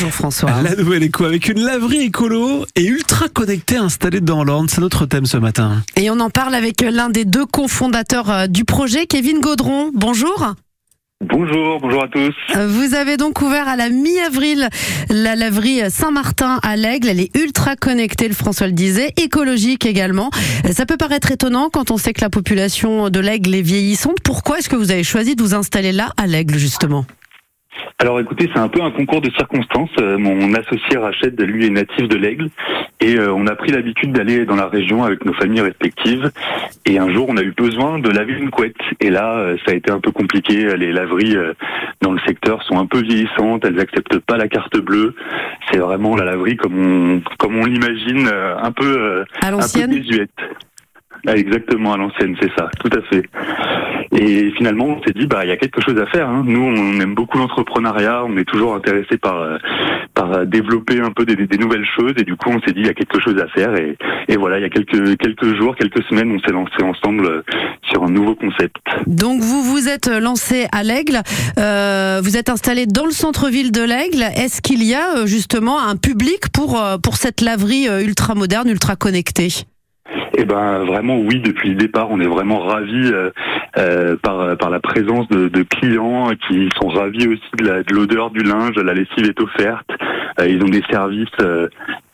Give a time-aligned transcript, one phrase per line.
[0.00, 0.62] Bonjour François.
[0.62, 4.68] La nouvelle éco avec une laverie écolo et ultra connectée installée dans l'Orne.
[4.68, 5.82] C'est notre thème ce matin.
[5.96, 9.90] Et on en parle avec l'un des deux cofondateurs euh, du projet, Kevin Gaudron.
[9.92, 10.54] Bonjour.
[11.20, 12.32] Bonjour, bonjour à tous.
[12.54, 14.68] Euh, Vous avez donc ouvert à la mi-avril
[15.10, 17.08] la laverie Saint-Martin à l'Aigle.
[17.08, 20.30] Elle est ultra connectée, le François le disait, écologique également.
[20.64, 24.18] Euh, Ça peut paraître étonnant quand on sait que la population de l'Aigle est vieillissante.
[24.22, 27.04] Pourquoi est-ce que vous avez choisi de vous installer là à l'Aigle justement?
[28.00, 29.90] Alors écoutez, c'est un peu un concours de circonstances.
[30.00, 32.48] Euh, Mon associé Rachid, lui, est natif de l'Aigle.
[33.00, 36.30] Et euh, on a pris l'habitude d'aller dans la région avec nos familles respectives.
[36.86, 38.76] Et un jour, on a eu besoin de laver une couette.
[39.00, 40.76] Et là, euh, ça a été un peu compliqué.
[40.76, 41.34] Les laveries
[42.00, 43.64] dans le secteur sont un peu vieillissantes.
[43.64, 45.16] Elles acceptent pas la carte bleue.
[45.72, 49.90] C'est vraiment la laverie comme on, comme on l'imagine, un peu, À un peu l'ancienne?
[49.90, 50.30] désuète.
[51.26, 53.24] Ah, exactement, à l'ancienne, c'est ça, tout à fait.
[54.12, 56.28] Et finalement, on s'est dit, bah, il y a quelque chose à faire.
[56.28, 56.42] hein.
[56.46, 59.58] Nous, on aime beaucoup l'entrepreneuriat, on est toujours intéressé par euh,
[60.14, 62.14] par euh, développer un peu des, des nouvelles choses.
[62.16, 63.74] Et du coup, on s'est dit, il y a quelque chose à faire.
[63.76, 63.96] Et,
[64.28, 67.42] et voilà, il y a quelques quelques jours, quelques semaines, on s'est lancé ensemble euh,
[67.90, 68.76] sur un nouveau concept.
[69.06, 71.20] Donc vous vous êtes lancé à l'Aigle,
[71.58, 74.22] Euh, vous êtes installé dans le centre-ville de l'Aigle.
[74.36, 79.48] Est-ce qu'il y a justement un public pour, pour cette laverie ultra moderne, ultra connectée?
[80.36, 83.30] Eh ben vraiment oui, depuis le départ, on est vraiment ravis euh,
[83.76, 88.30] euh, par par la présence de, clients qui sont ravis aussi de la- de l'odeur
[88.30, 88.76] du linge.
[88.76, 89.88] La lessive est offerte.
[90.40, 91.28] Euh, ils ont des services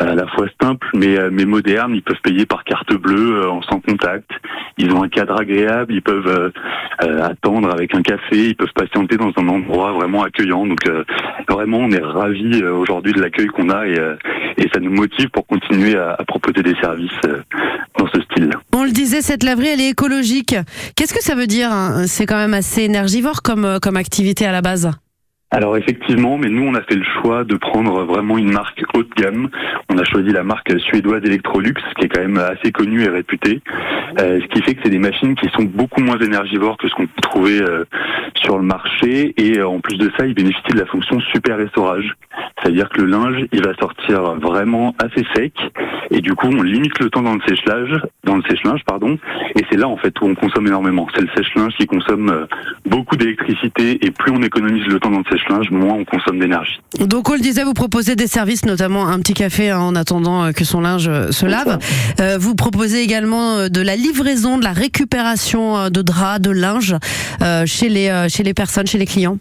[0.00, 1.94] à la fois simples mais euh, mais modernes.
[1.94, 4.30] Ils peuvent payer par carte bleue euh, en sans contact.
[4.78, 5.92] Ils ont un cadre agréable.
[5.92, 6.50] Ils peuvent euh,
[7.04, 8.48] euh, attendre avec un café.
[8.48, 10.66] Ils peuvent patienter dans un endroit vraiment accueillant.
[10.66, 11.04] Donc euh,
[11.48, 13.98] vraiment, on est ravis aujourd'hui de l'accueil qu'on a et
[14.56, 17.20] et ça nous motive pour continuer à, à proposer des services
[17.98, 18.50] dans ce style.
[18.74, 20.54] On le disait, cette laverie, elle est écologique.
[20.96, 22.06] Qu'est-ce que ça veut dire hein?
[22.06, 24.90] C'est quand même assez énergivore comme, comme activité à la base.
[25.52, 29.02] Alors effectivement, mais nous on a fait le choix de prendre vraiment une marque haut
[29.02, 29.48] de gamme.
[29.88, 33.60] On a choisi la marque suédoise Electrolux, qui est quand même assez connue et réputée.
[34.20, 36.94] Euh, ce qui fait que c'est des machines qui sont beaucoup moins énergivores que ce
[36.94, 37.84] qu'on peut trouver euh,
[38.36, 39.34] sur le marché.
[39.38, 42.14] Et euh, en plus de ça, ils bénéficient de la fonction super essorage.
[42.62, 45.54] C'est-à-dire que le linge, il va sortir vraiment assez sec.
[46.12, 49.18] Et du coup, on limite le temps dans le sèche-linge, dans le sèche-linge, pardon.
[49.56, 51.08] Et c'est là en fait où on consomme énormément.
[51.12, 52.46] C'est le sèche-linge qui consomme
[52.86, 53.98] beaucoup d'électricité.
[54.04, 56.80] Et plus on économise le temps dans le sèche-linge, moins on consomme d'énergie.
[56.98, 60.44] Donc on le disait, vous proposez des services, notamment un petit café hein, en attendant
[60.44, 61.78] euh, que son linge euh, se lave.
[62.20, 66.96] Euh, vous proposez également euh, de la livraison, de la récupération de draps, de linge
[67.42, 69.38] euh, chez, les, euh, chez les personnes, chez les clients?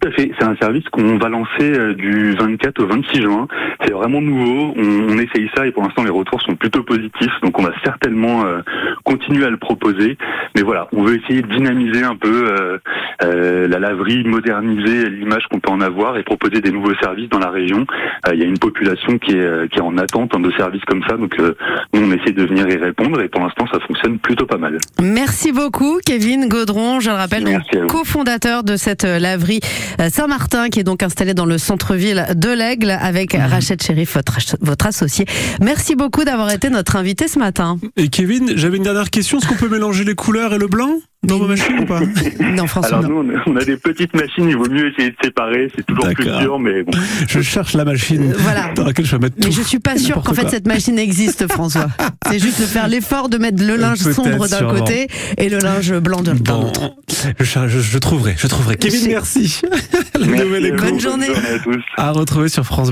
[0.00, 0.30] Tout à fait.
[0.38, 3.48] C'est un service qu'on va lancer euh, du 24 au 26 juin.
[3.84, 4.74] C'est vraiment nouveau.
[4.76, 7.32] On, on essaye ça et pour l'instant les retours sont plutôt positifs.
[7.42, 8.60] Donc on va certainement euh,
[9.04, 10.18] continuer à le proposer.
[10.54, 12.78] Mais voilà, on veut essayer de dynamiser un peu euh,
[13.22, 17.38] euh, la laverie, moderniser l'image qu'on peut en avoir et proposer des nouveaux services dans
[17.38, 17.86] la région.
[18.28, 20.50] Euh, Il y a une population qui est, euh, qui est en attente hein, de
[20.52, 21.16] services comme ça.
[21.16, 21.54] Donc euh,
[21.94, 24.78] nous on essaie de venir y répondre et pour l'instant ça fonctionne plutôt pas mal.
[25.02, 27.00] Merci beaucoup, Kevin Gaudron.
[27.00, 29.60] Je le rappelle, cofondateur de cette laverie
[30.10, 34.86] Saint-Martin, qui est donc installée dans le centre-ville de l'Aigle, avec Rachel Chérif, votre, votre
[34.86, 35.26] associé.
[35.60, 37.78] Merci beaucoup d'avoir été notre invité ce matin.
[37.96, 39.38] Et Kevin, j'avais une dernière question.
[39.38, 40.98] Est-ce qu'on peut mélanger les couleurs et le blanc?
[41.26, 42.00] Dans vos machines ou pas
[42.40, 43.22] Non, François, Alors non.
[43.22, 44.48] nous on a, des petites machines.
[44.48, 45.70] Il vaut mieux essayer de séparer.
[45.76, 46.92] C'est toujours plus dur, mais bon.
[47.28, 48.72] Je cherche la machine Euh, voilà.
[48.74, 49.46] dans laquelle je vais mettre tout.
[49.46, 51.86] Mais je suis pas sûre n'importe qu'en fait cette machine existe, François.
[52.30, 55.58] C'est juste de faire l'effort de mettre le linge Peut-être, sombre d'un côté et le
[55.58, 56.90] linge blanc de- d'un Bon, autre.
[57.38, 58.76] je, je, je trouverai, je trouverai.
[58.76, 59.60] Kevin, merci.
[60.18, 60.90] la nouvelle éco vous.
[60.90, 61.28] Bonne journée.
[61.30, 61.82] à tous.
[61.96, 62.84] à retrouver sur France